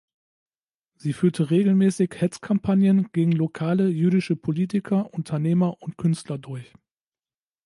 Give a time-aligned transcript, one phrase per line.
[0.95, 6.73] Sie führte regelmäßig Hetzkampagnen gegen lokale jüdische Politiker, Unternehmer und Künstler durch.